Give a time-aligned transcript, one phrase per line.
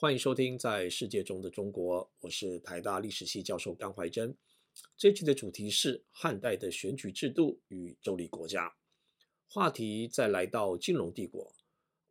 [0.00, 4.32] 欢迎收听《在世界中的中国》，我是台大历史系教授甘怀真。
[4.96, 8.76] 这期的主题是汉代的选举制度与州立国家。
[9.48, 11.52] 话题再来到金融帝国，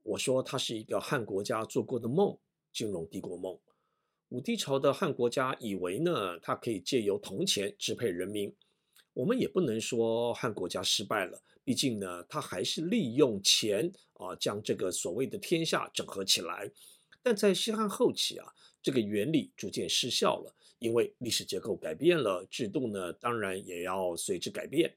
[0.04, 2.37] 我说它是一个汉国家做过的梦——
[2.73, 3.57] 金融帝国梦。
[4.27, 8.54] 武帝朝的汉国家以为呢，它可以借由铜钱支配人民。
[9.13, 16.69] 我们也不能说汉国家失败了，毕竟呢，它还是利用钱啊，将这个所谓的天下整合起来。
[17.27, 24.95] 但在西汉后期啊，这个原理逐渐失效了，因为历史结构改变了，制度呢，当然也要随之改变。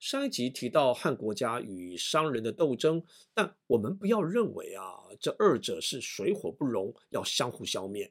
[0.00, 8.10] 上一集提到汉国家与商人的斗争，但我们不要认为啊，这二者是水火不容，要相互消灭。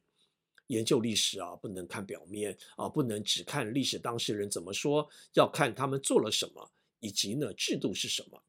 [0.68, 8.44] 研究历史啊，不能看表面啊，不能只看历史当事人怎么说，要看他们做了什么，以及呢，制度是什么。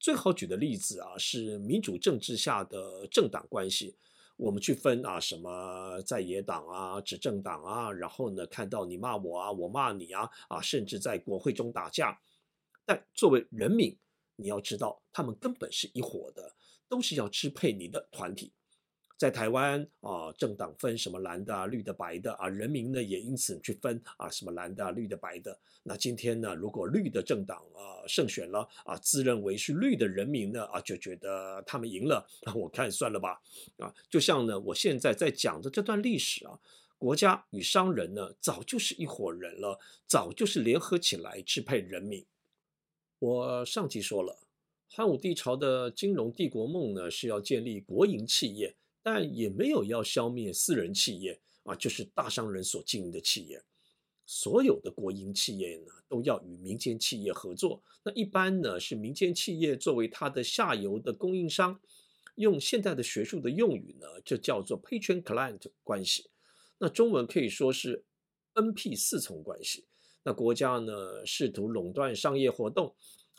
[0.00, 3.94] 最好举的例子啊，是民主政治下的政党关系。
[4.36, 12.20] 我们去分啊，什么在野党啊、执政党啊，然后呢，看到你骂我啊，我骂你啊，啊，甚至在国会中打架。
[12.84, 13.98] 但作为人民，
[14.36, 16.54] 你要知道，他们根本是一伙的，
[16.88, 18.52] 都是要支配你的团体。
[19.16, 25.58] 在台湾啊，政党分什么蓝的啊、绿的、白的啊，人民呢也因此去分啊，什么蓝的啊、绿的、白的。
[25.82, 33.40] 那今天呢，如果绿的政党啊胜选了啊，自认为是绿的人民呢啊，就觉得他们赢了，那我看算了吧
[33.78, 33.94] 啊。
[34.10, 36.60] 就像呢，我现在在讲的这段历史啊，
[36.98, 42.26] 国家与商人呢早就是一伙人了，早就是联合起来支配人民。
[43.18, 44.36] 我上集说了，
[44.90, 48.76] 汉武帝朝的金融帝国梦呢是要建立国营企业。
[49.08, 53.62] 但也没有要消灭私人企业啊，就是大商人所经营的企业。
[54.26, 57.80] 所有的国营企业呢，都要与民间企业合作。
[58.02, 61.78] 那一般呢，是民间企业作为它的下游的供应商。
[62.34, 66.28] 用现代的学术的用语呢，就叫做 patron-client 关系。
[66.78, 68.04] 那中文可以说是
[68.54, 69.86] NP 四重关系。
[70.24, 72.92] 那国家呢，试图垄断商业活动，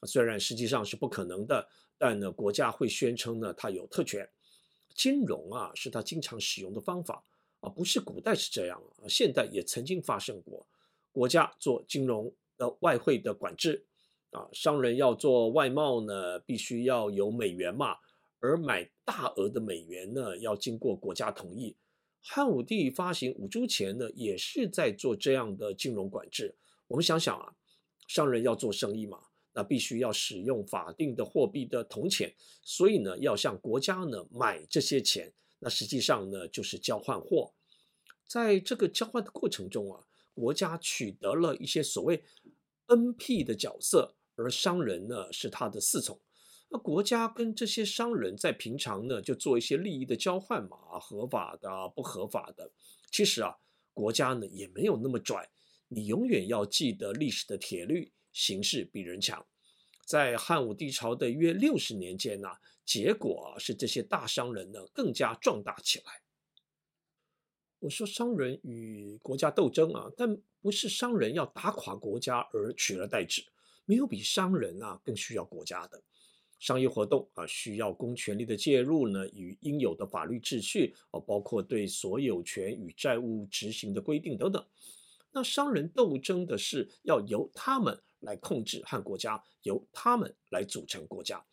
[0.04, 4.30] 虽然实际上是不可能的，但呢，国家会宣称呢，它有特权。
[4.98, 7.24] 金融啊，是他经常使用的方法
[7.60, 10.68] 啊，不是古代是这样啊，现代也曾经发生过。
[11.12, 13.86] 国家做金融的外汇的管制
[14.32, 17.98] 啊，商人要做外贸呢，必须要有美元嘛，
[18.40, 21.78] 而买大额的美元呢，要经过国家同意。
[22.22, 26.58] 汉武帝发行五铢钱呢，也是在做这样的金融管制。
[26.88, 27.54] 我们想想啊，
[28.08, 29.27] 商人要做生意嘛。
[29.58, 32.32] 那必须要使用法定的货币的铜钱，
[32.62, 35.34] 所以呢，要向国家呢买这些钱。
[35.58, 37.52] 那实际上呢，就是交换货。
[38.28, 42.24] 在这个交换的过程中啊，国家取得了一些所谓
[42.86, 46.22] NP 的角色，而商人呢是他的侍从。
[46.70, 52.72] 那国家跟这些商人在平常呢就做一些利益的交换嘛，合法的、不合法的。
[53.10, 53.56] 其实啊，
[53.92, 55.50] 国家呢也没有那么拽。
[55.88, 58.12] 你永远要记得历史的铁律。
[58.38, 59.44] 形势比人强，
[60.06, 62.48] 在汉武帝朝的约六十年间呢，
[62.86, 66.22] 结果啊是这些大商人呢更加壮大起来。
[67.80, 73.44] 我说商人与国家斗争啊，但不是商人要打垮国家而取而代之，
[73.86, 76.00] 没有比商人啊更需要国家的
[76.60, 84.64] 商业活动啊，需要公权力的介入呢，与应有的法律秩序啊，包括对所有权与债务执行的规定等等。
[85.32, 88.00] 那商人斗争的是要由他们。
[88.22, 91.44] 来控制汉国家，由他们来组成国家。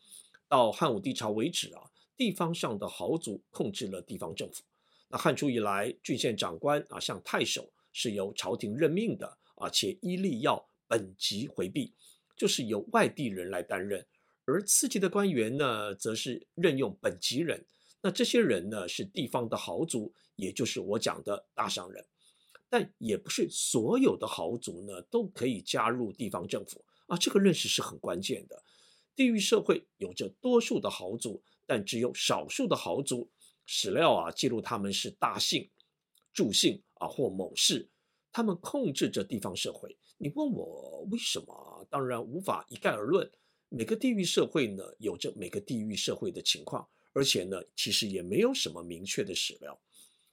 [0.48, 1.82] 到汉武帝朝为止啊，
[2.16, 4.62] 地方上的豪族控制了地方政府。
[5.08, 11.92] 那汉初以来，郡县长官啊，像太守是由朝廷任命的，而且依例要本籍回避，
[12.36, 14.04] 就是由外地人来担任。
[14.44, 17.64] 而次级的官员呢，则是任用本籍人。
[18.02, 22.04] 那这些人呢，是地方的豪族，也就是我讲的大商人。
[22.75, 28.65] 但也不是所有的豪族呢都可以加入地方政府啊，这个认识是很关键的。
[29.15, 33.31] 地域社会有着多数的豪族，但只有少数的豪族。
[33.65, 35.71] 史料啊记录他们是大姓、
[36.32, 37.88] 助姓啊或某氏，
[38.32, 39.97] 他们控制着地方社会。
[40.19, 41.87] 你问我为什么？
[41.88, 43.31] 当然无法一概而论。
[43.69, 49.81] 每个地域社会呢有着每个地域社会的情况，而且呢其实也没有什么明确的史料。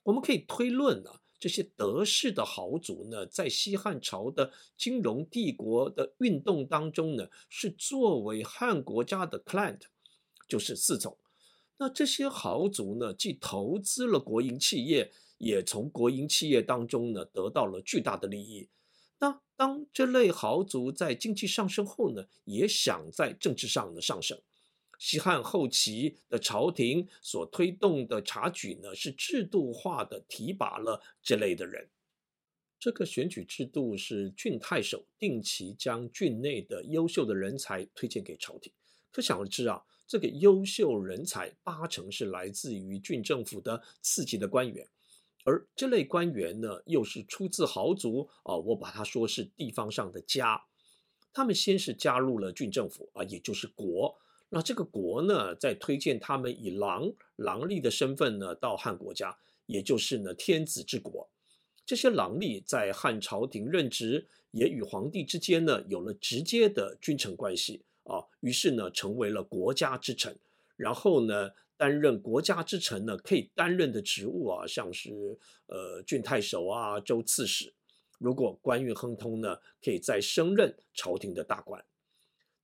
[0.02, 1.21] 我们可以推论呢。
[1.42, 9.80] 这些德式的豪族呢，在西汉朝的金融帝国的运动当中呢，是作为汉国家的 client，
[10.46, 11.18] 就是四种。
[11.78, 18.68] 那这些豪族呢，既投资了国营企业，也从国营企业当中呢，得到了巨大的利益。
[19.18, 24.40] 那当这类豪族在经济上升后呢，也想在政治上的上升。
[25.04, 31.90] 西汉后期的朝廷所推动的察举呢，是制度化的提拔了这类的人。
[32.78, 38.72] 这个选举制度是郡太守定期将郡内的优秀的人才推荐给朝廷。
[39.10, 44.88] 可想而知啊，这个优秀人才八成是来自于郡政府的次级的官员，
[45.42, 50.62] 而这类官员呢，又是出自豪族啊，我把它说是地方上的家。
[51.32, 54.16] 他们先是加入了郡政府啊，也就是国。
[54.54, 59.34] 那这个国呢，在推荐他们以郎郎吏的身份呢，到汉国家，
[59.64, 61.26] 也就是呢天子之国。
[61.86, 70.36] 这些郎吏在汉朝廷任职，也与皇帝之间呢有了直接的君臣关系啊，于是呢成为了国家之臣。
[70.76, 77.72] 然后呢，担任国家之臣呢，可以担任的职务啊，像是呃郡太守啊、州刺史。
[78.18, 81.82] 如果官运亨通呢，可以再升任朝廷的大官。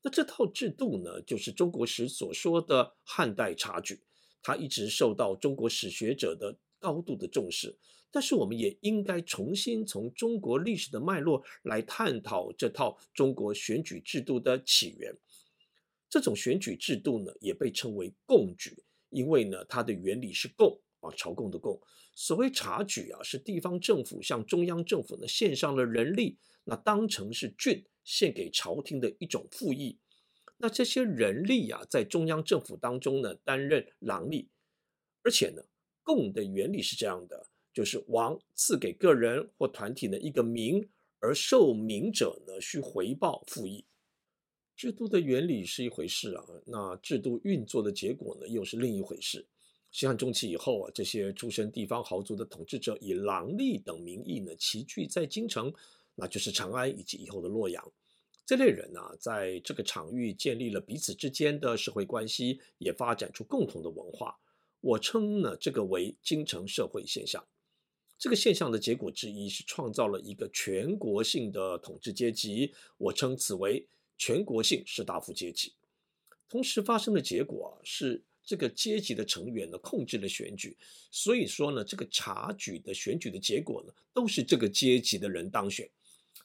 [0.03, 4.01] 那这套制度呢，就是中国史所说的汉代察举，
[4.43, 7.77] 它一直受到中国史学者的高度的重视。
[8.11, 15.15] 但是，我们也应该重新从中国历史的脉络来探讨这套中国选举制度的起源。
[16.09, 21.79] 这种选举制度呢，也被称为贡举，因为呢，它的原理是贡啊，朝贡的贡。
[22.15, 27.85] 所谓察举啊，是地方政府向中央政府呢献上了人力，那当成是郡。
[28.11, 29.99] 献给朝廷的一种赋役，
[30.57, 34.47] 那这些人力啊，在中央政府当中呢，担任郎吏，
[35.23, 35.63] 而且呢，
[36.03, 40.89] 贡的原理是这样的，就是王赐给个人或团体的一个名，
[41.21, 43.85] 而受名者呢，需回报赋役。
[44.75, 49.47] 制度的原理是一回事啊，那制度运作的结果呢，又是另一回事。
[49.91, 55.71] 西汉中期以后啊，这些出身地方豪族的统治者，以郎吏等名义呢，齐聚在京城。
[56.21, 57.93] 那就是长安以及以后的洛阳，
[58.49, 64.39] 这类人呢、在这个场域建立了彼此之间的社会关系，也发展出共同的文化。
[64.81, 67.47] 我称呢这个为京城社会现象。
[68.19, 73.87] 这个现象的结果之一是创造了一个全国性的统治阶级，我称此为
[74.17, 75.75] 全国性士大夫阶级。
[76.49, 80.75] 同时发生的结果是这个阶级的成员呢控制了选举，
[81.11, 85.87] 所以说呢这个察举的选举的结果呢都是这个阶级的人当选。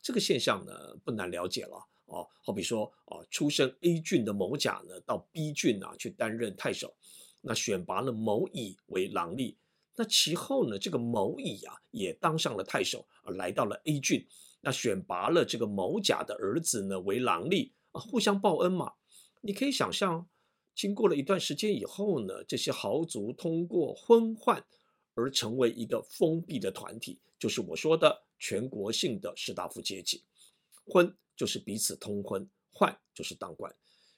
[0.01, 0.73] 这个现象呢
[1.05, 1.81] 不难了解了
[2.13, 6.93] 哦，好比说啊，出身 A 郡的某甲呢到 B 郡啊去担任太守，
[7.41, 9.55] 那选拔了某乙为郎吏，
[9.95, 14.23] 那其后呢这个某乙啊也当上了太守，而来到了 A 郡，
[14.61, 18.93] 那选拔了这个某甲的儿子呢为郎吏啊，互相报恩嘛。
[19.41, 20.27] 你可以想象，
[20.75, 24.61] 经过了一段时间以后呢，这些豪族通过婚宦
[25.15, 28.23] 而成为一个封闭的团体，就是我说的。
[28.39, 30.21] 全国性的士大夫阶级，
[30.85, 33.73] 婚就是彼此通婚，换就是当官。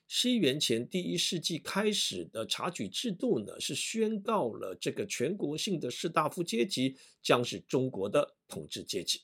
[0.07, 9.23] 西元前第一世纪开始的察举制度呢，是宣告了这个全国性的士大夫阶级将是中国的统治阶级。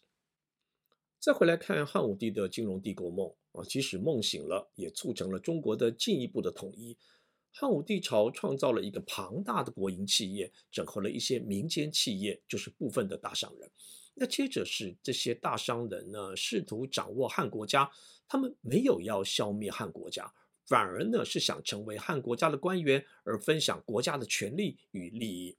[1.19, 6.97] 再回来看汉武帝的金融帝国梦啊，即使梦醒了，也促成了中国的进一步的统一。
[7.51, 13.69] 汉武帝朝创造了一个庞大的国营企业，整合了一些民间企业，就是部分的大商人。
[14.21, 17.89] 那接着是这些大商人呢，试图掌握汉国家，
[18.27, 20.31] 他们没有要消灭汉国家，
[20.67, 25.57] 反而呢是想成为汉国家的官员，而分享国家的权利与利益。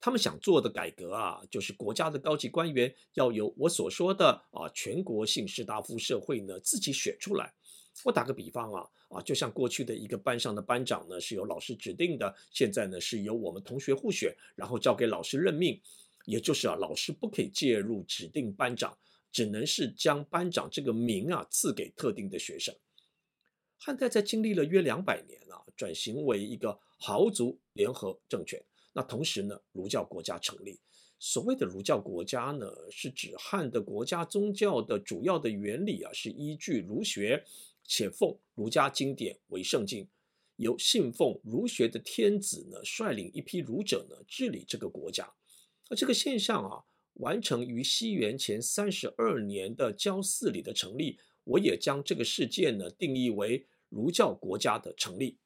[0.00, 7.52] 他们想做的改革啊，就是国家的高级官员要由我所说的啊全国性士大夫社会呢自己选出来。
[8.04, 15.80] 我打个比方啊啊，就像过去的一个班上的班长呢是由老师指定的，现在呢是由我们同学互选，然后交给老师任命。
[16.28, 18.94] 也就是啊，老师不可以介入指定班长，
[19.32, 22.74] 只能是将班长这个名啊赐给特定的学生。
[23.78, 28.62] 汉代在经历了约两百年啊，转型为一个豪族联合政权。
[28.92, 30.78] 那同时呢，儒教国家成立。
[31.18, 37.42] 所谓的儒教国家呢，是指汉的国家宗教的主要的原理啊，是依据儒学，
[37.84, 40.06] 且奉儒家经典为圣经，
[40.56, 45.32] 由信奉儒学的天子呢率领一批儒者呢治理这个国家。
[45.88, 55.38] 那这个现象啊，完成于西元前三十二年的焦赐礼的成立，我也将这个事件呢定义为儒教国家的成立。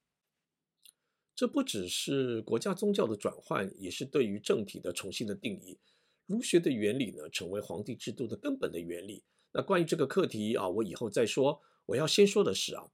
[1.34, 5.78] 这不只是国家宗教的转换，也是对于政体的重新的定义。
[6.26, 9.24] 儒学的原理呢，成为皇帝制度的根本的原理。
[9.52, 11.60] 那关于这个课题啊，我以后再说。
[11.86, 12.84] 我要先说的是啊，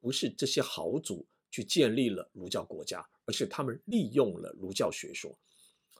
[0.00, 5.36] 不是这些豪族去建立了儒教国家，而是他们利用了儒教学说。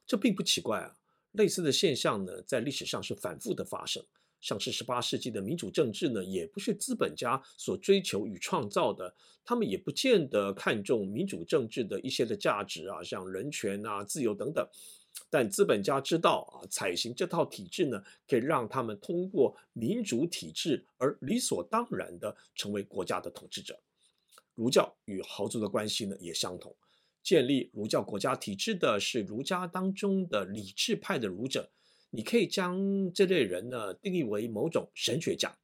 [0.06, 0.96] 这并不奇怪啊，
[1.32, 4.04] 类似的现象呢，在历史上是反复的发生。
[4.40, 9.12] 像是十八世纪的民主政治呢，也不是资本家所追求与创造的，
[9.44, 14.64] 他们也不见得看重民主政治的一些的价值啊，像人权啊、自由等等。
[15.30, 23.76] 但资本家知道啊，采行这套体制呢，可以让他们通过民主体制而理所当然的成为国家的统治者。
[24.54, 26.72] 儒教与豪族的关系呢，也相同。
[27.26, 31.72] 建立儒教国家体制的是儒家当中的理智派的儒者，
[32.10, 35.58] 你可以将这类人呢定义为某种神学家，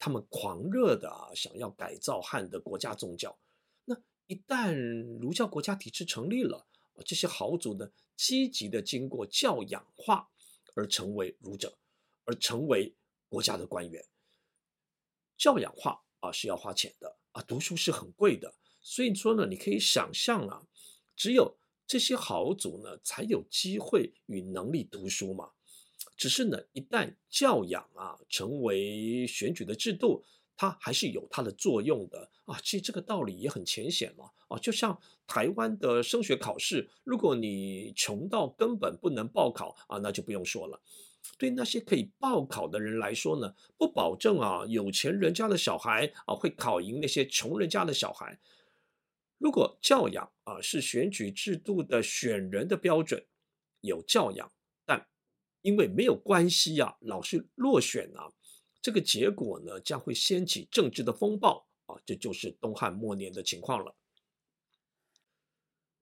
[0.00, 3.38] 他们狂热的啊想要改造汉的国家宗教。
[3.84, 3.96] 那
[4.26, 4.74] 一旦
[5.20, 6.66] 儒教国家体制成立了，
[7.04, 10.28] 这些豪族呢积极的经过教养化
[10.74, 11.78] 而成为儒者，
[12.24, 12.92] 而成为
[13.28, 14.04] 国家的官员。
[15.36, 20.66] 教养化啊是要花钱的啊，读书是很贵的，所以说呢，你可以想象啊。
[21.16, 21.56] 只有
[21.86, 25.50] 这些豪族呢，才有机会与能力读书嘛。
[26.16, 30.22] 只是呢，一旦教养啊成为选举的制度，
[30.56, 32.58] 它还是有它的作用的啊。
[32.62, 34.30] 其实这个道理也很浅显嘛。
[34.48, 40.80] 啊，就像台湾的升学考试，如果你穷到根本不能报考啊，那就不用说了。
[41.36, 48.38] 对那些可以报考的人来说呢，不保证啊有钱人家的小孩啊会考赢那些穷人家的小孩。
[49.38, 53.26] 如果教养啊是选举制度的选人的标准，
[53.82, 54.50] 有教养，
[54.86, 55.06] 但
[55.60, 58.32] 因为没有关系啊，老是落选啊，
[58.80, 63.94] 这个结果呢将会掀起政治的风暴啊，这就是东汉末年的情况了。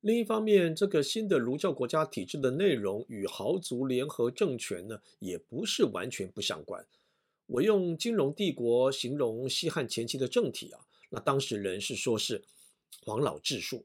[0.00, 6.87] 另一方面，这个新的儒教国家体制的内容与豪族联合政权呢，也不是完全不相关。
[7.47, 12.45] 我用金融帝国形容西汉前期的政体啊，那当时人是说是。
[13.03, 13.85] 黄老治术，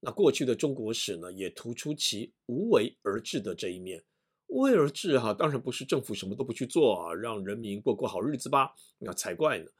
[0.00, 4.04] 那过去的中国史呢，也突出其无为而治的这一面。
[4.48, 9.70] 无为而治哈，当然不是政府什么都不去做啊，让人民过过好日子吧，那才怪呢。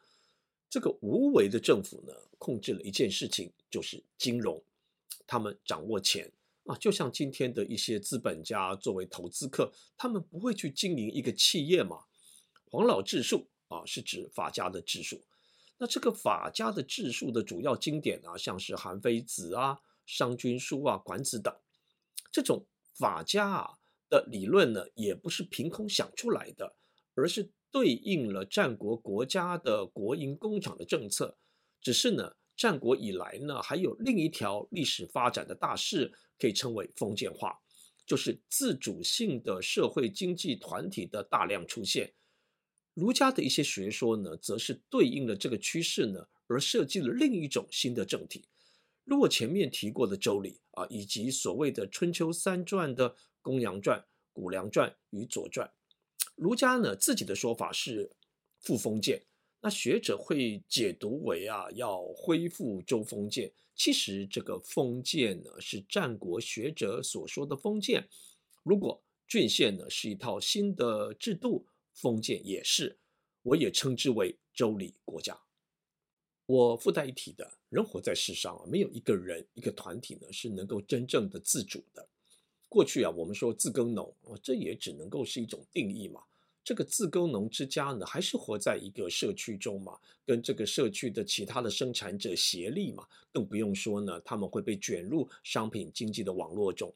[0.68, 4.60] 这个无为的政府呢，控制了一件事情，就是金融，
[5.26, 6.30] 他们掌握钱
[6.64, 12.04] 啊，就像今天的一些资本家作为投资客，他们不会去经营一个企业嘛。
[12.68, 15.22] 黄老治术啊，是指法家的治术。
[15.78, 19.74] 那这个法家的治术的主要经典啊，像是《韩非子》啊、
[20.06, 21.54] 《商君书》啊、《管子》等，
[22.32, 23.70] 这种法家啊
[24.08, 26.76] 的理论呢，也不是凭空想出来的，
[27.14, 31.36] 而是对应了战国国家的国营工厂的政策。
[31.82, 37.60] 只是呢，战国以来呢，还有另一条历史发展的大势，可以称为封建化，
[38.06, 42.14] 就是自主性的社会经济团体的大量出现。
[42.96, 48.46] 儒家的一些学说呢，则是对应了这个趋势呢，而设计了另一种新的政体。
[49.04, 53.10] 如果前面提过的《周礼》啊，以及所谓的春秋三传的
[53.42, 54.00] 《公羊传》
[54.32, 55.68] 《谷梁传》与《左传》，
[56.36, 58.10] 儒家呢自己的说法是
[58.60, 59.26] 复封建，
[59.60, 63.52] 那学者会解读为啊要恢复周封建。
[63.74, 68.08] 其实这个封建呢，是战国学者所说的封建。
[68.62, 71.66] 如果郡县呢是一套新的制度。
[71.96, 72.94] 封建也是，
[73.42, 75.36] 我也称之为周礼国家。
[76.44, 82.06] 我附带一提的，人活在世上啊，没有一个人、一个团体呢是能够真正的自主的。
[82.68, 86.22] 过去啊，我们说自耕农，这也只能够是一种定义嘛。
[86.62, 96.92] 这个自耕农之家呢，还是活在一个社区中嘛，跟这个社区的其他的生产者协力嘛，更不用说呢，他们会被卷入商品经济的网络中。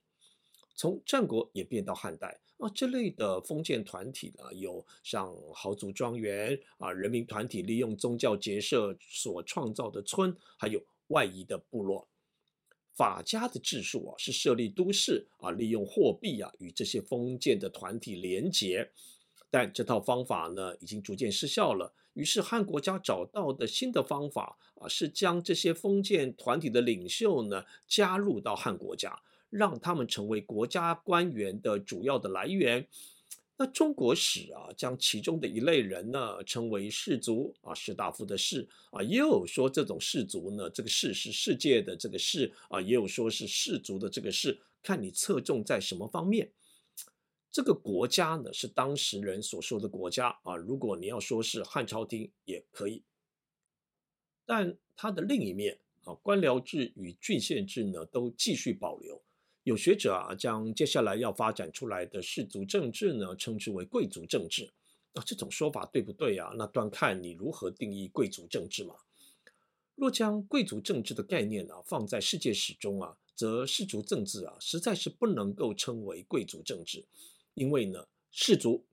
[0.80, 12.08] 从战国演变到汉代啊，这类的封建团体呢，有像豪族庄园啊，人民团体利用宗教结社所创造的村，还有外移的部落。
[12.94, 18.90] 法家的治术啊，是设立都市啊，利用货币啊，与这些封建的团体连结。
[19.50, 21.92] 但这套方法呢，已经逐渐失效了。
[22.14, 29.20] 于是汉国家找到的新的方法啊，是将这些封建团体的领袖呢，加入到汉国家。
[29.50, 32.86] 让他们成为国家官员的主要的来源。
[33.56, 46.50] 那中国史啊，将其中的一类人呢称为士族啊，士大夫的士啊，也有说这种士族呢，这个士是世界的这个士啊，也有说是士族的这个士，看你侧重在什么方面。
[47.52, 53.02] 这个国家呢，是当时人所说的国家啊，如果你要说是汉朝廷也可以，
[54.46, 59.20] 但它的另一面啊，官僚制与郡县制呢，都继续保留。
[59.70, 64.68] 有学者啊，将接下来要发展出来的氏族政治呢，称之为贵族政治。
[65.12, 66.52] 那这种说法对不对啊？
[66.58, 68.96] 那端看你如何定义贵族政治嘛。
[69.94, 77.04] 若将贵族政治的概念啊放在世界史中啊，则氏族政治啊实在是不能够称为贵族政治，
[77.54, 78.84] 因为呢，氏族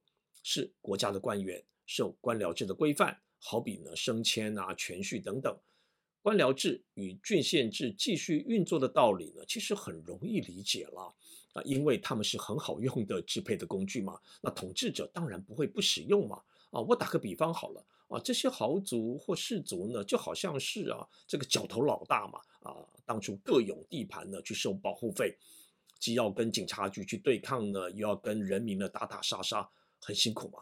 [0.44, 5.58] 是国家的官员，受官僚制的规范，好比呢升迁啊、权序等等。
[6.28, 11.16] 官僚制与郡县制继续运作的道理呢，其实很容易理解了
[11.54, 14.20] 啊，因为他们是很好用的支配的工具嘛。
[14.42, 16.42] 那统治者当然不会不使用嘛。
[16.72, 25.34] 啊，我打个比方好了啊，这些豪族或士族呢，就好像是啊这个角头老大嘛啊，当初各有地盘呢去收保护费，
[25.98, 29.70] 既要跟警察局去对抗呢，又要跟人民呢打打杀杀，
[30.02, 30.60] 很辛苦嘛。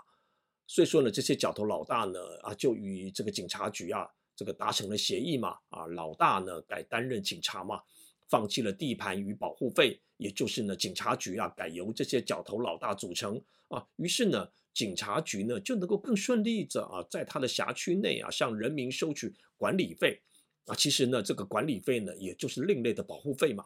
[0.68, 4.08] 所以说呢，这些角头老大呢啊，就与这个警察局啊。
[4.36, 7.82] 这个达成了协议嘛，啊，老大呢改担任警察嘛，
[8.28, 20.22] 放弃了地盘与保护费，也就是呢警察局啊改由这些角头老大组成啊，于是呢警察局呢就能够更顺利着啊，在他的辖区内啊向人民收取管理费
[20.66, 23.66] 啊，其实呢这个管理费呢也就是另类的保护费嘛。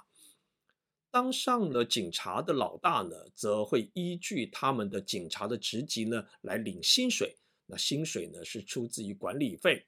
[1.11, 7.35] 当上了警察的老大呢，则会依据他们的警察的职级呢来领薪水，
[7.65, 9.83] 那薪水呢是出自于管理费。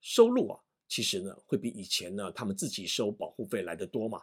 [0.00, 4.22] 收入啊，其实呢会比以前呢他们自己收保护费来得多嘛。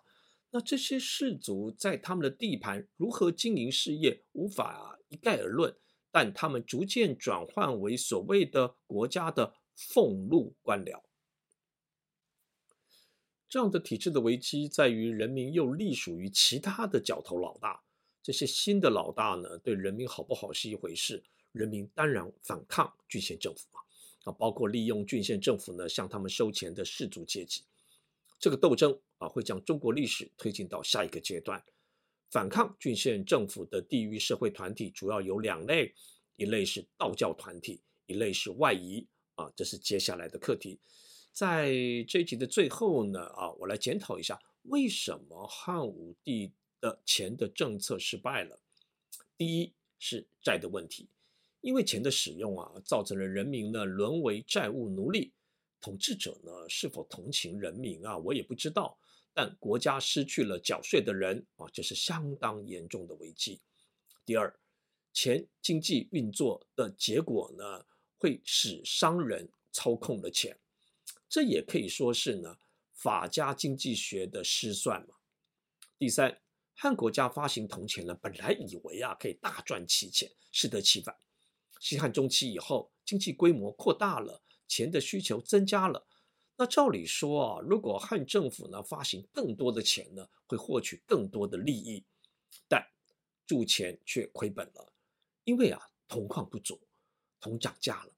[0.49, 5.75] 那这些氏族在他们的地盘如何经营事业，无法一概而论。
[6.09, 11.03] 但他们逐渐转换为所谓的国家的俸禄官僚。
[13.47, 17.83] 这样的体制的危机在于人民又隶属于其他的角头老大。
[18.23, 23.81] 这些新的老大呢，对人民好不好是一回事，人民当然反抗郡县政府嘛。
[24.27, 27.63] 啊，包括利用郡县政府呢向他们收钱的士族阶级，
[28.37, 31.63] 这个斗争啊会将中国历史推进到下一个阶段。
[32.29, 35.93] 反抗郡县政府的地域社会团体主要有两类，
[36.35, 40.77] 一类是道教团体，一类是外夷啊，这是接下来的课题。
[41.31, 41.71] 在
[42.05, 48.59] 这一集的最后呢，啊，我来检讨一下为什么汉武帝的钱的政策失败了。
[49.37, 51.07] 第一是债的问题。
[51.61, 55.33] 因为钱的使用啊，造成了人民呢沦为债务奴隶。
[55.79, 58.97] 统治者呢是否同情人民啊，我也不知道。
[59.33, 63.61] 但国家失去了缴税的人啊，这是相当严重的危机。
[64.25, 64.59] 第二，
[65.13, 67.85] 钱经济运作的结果呢，
[68.17, 70.57] 会使商人操控了钱，
[71.29, 72.57] 这也可以说是呢
[72.93, 75.15] 法家经济学的失算嘛。
[75.99, 76.41] 第三，
[76.73, 81.15] 汉国家发行铜钱呢，本来以为啊可以大赚其钱，适得其反。
[81.79, 86.07] 西汉中期以后，经济规模扩大了，钱的需求增加了。
[86.57, 92.03] 那照理说啊，如果汉政府呢发行更多的钱呢，会获取更多的利益。
[92.67, 92.87] 但
[93.45, 94.91] 铸钱却亏本了，
[95.43, 96.81] 因为啊铜矿不足，
[97.39, 98.11] 铜涨价了。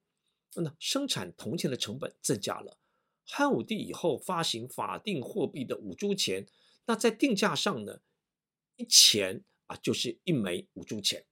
[0.56, 2.78] 那生产铜钱的成本增加了。
[3.26, 6.48] 汉武帝以后发行法定货币的五铢钱，
[6.86, 8.02] 那在定价上呢，
[8.78, 11.26] 一钱啊就是一枚五铢钱。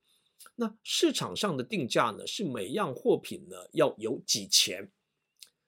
[0.56, 4.89] 那市场上的定价呢，是每样货品呢要有几钱？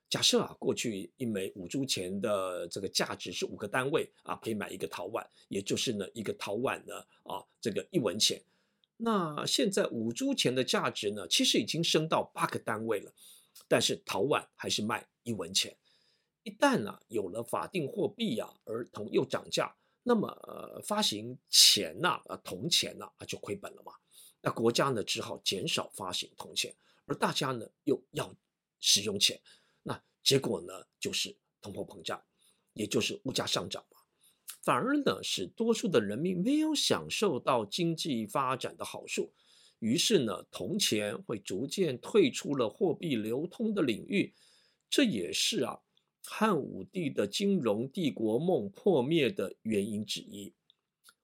[0.10, 8.41] 假设啊，过去一枚五铢钱的这个价值是五个单位啊，可以买一个陶碗，也就是呢一个陶碗呢啊这个一文钱。
[8.97, 13.13] 那现在五铢钱的价值呢，其实已经升到八个单位了，
[13.67, 15.77] 但是陶碗还是卖一文钱。
[16.41, 23.93] 一旦呢有了法定货币啊，而铜又涨价，那么呃发行钱呐啊铜钱呐啊就亏本了嘛。
[24.41, 26.73] 那国家呢，只好减少发行铜钱，
[27.06, 28.34] 而大家呢又要
[28.80, 29.41] 使用钱，
[29.84, 32.23] 那结果呢就是通货膨胀，
[32.71, 33.97] 也就是物价上涨嘛。
[34.62, 39.34] 反而呢使多数的人民没有享受到经济发展的好处，
[39.80, 44.34] 于是呢铜钱会逐渐退出了货币流通的领域，
[44.89, 45.82] 这也是啊
[46.23, 50.54] 汉武帝的金融帝国梦破灭的原因之一。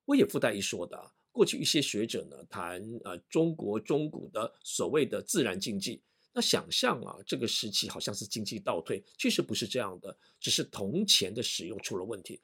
[0.04, 0.98] 我也附带一说的。
[0.98, 6.02] 啊过去一些学者呢谈呃中国中古的所谓的自然经济，
[6.34, 12.40] 那想象啊这个时期好像是经济倒退，其实不是这样的，只是铜钱的使用出了问题。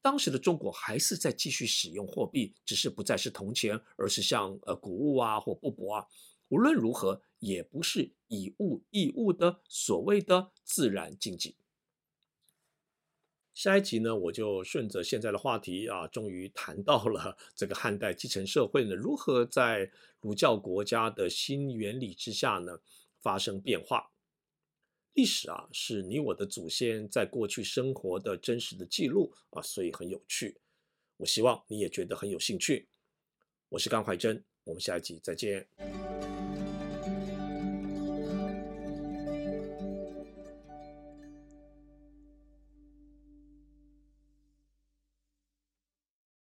[0.00, 6.06] 当时的中国还是在继续使用货币，只是不再是铜钱，而是像呃谷物啊或布帛啊。
[6.48, 11.56] 无论如何，也不是以物易物的所谓的自然经济。
[13.60, 22.78] 下一集呢，我就顺着现在的话题啊，终于谈到了这个汉代继承社会呢，如何在儒教国家的新原理之下呢
[23.20, 24.12] 发生变化。
[25.12, 30.58] 历史啊，是你我的祖先在过去生活的真实的记录啊，所以很有趣。
[31.18, 32.88] 我希望你也觉得很有兴趣。
[33.68, 35.68] 我是甘怀真，我们下一集再见。